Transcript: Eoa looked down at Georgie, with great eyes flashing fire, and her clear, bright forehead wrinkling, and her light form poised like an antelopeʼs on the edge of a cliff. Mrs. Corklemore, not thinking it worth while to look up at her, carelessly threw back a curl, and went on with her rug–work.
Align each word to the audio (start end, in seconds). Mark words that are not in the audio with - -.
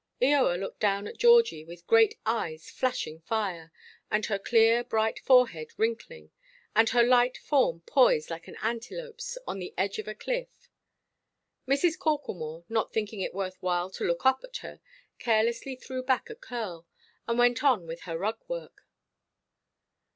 Eoa 0.19 0.59
looked 0.59 0.79
down 0.79 1.05
at 1.05 1.19
Georgie, 1.19 1.63
with 1.63 1.85
great 1.85 2.15
eyes 2.25 2.71
flashing 2.71 3.19
fire, 3.19 3.71
and 4.09 4.25
her 4.25 4.39
clear, 4.39 4.83
bright 4.83 5.19
forehead 5.19 5.71
wrinkling, 5.77 6.31
and 6.75 6.89
her 6.89 7.03
light 7.03 7.37
form 7.37 7.81
poised 7.81 8.31
like 8.31 8.47
an 8.47 8.55
antelopeʼs 8.63 9.37
on 9.45 9.59
the 9.59 9.75
edge 9.77 9.99
of 9.99 10.07
a 10.07 10.15
cliff. 10.15 10.71
Mrs. 11.67 11.99
Corklemore, 11.99 12.65
not 12.67 12.91
thinking 12.91 13.21
it 13.21 13.35
worth 13.35 13.57
while 13.61 13.91
to 13.91 14.03
look 14.03 14.25
up 14.25 14.43
at 14.43 14.57
her, 14.65 14.79
carelessly 15.19 15.75
threw 15.75 16.01
back 16.01 16.31
a 16.31 16.35
curl, 16.35 16.87
and 17.27 17.37
went 17.37 17.63
on 17.63 17.85
with 17.85 18.01
her 18.05 18.17
rug–work. 18.17 18.81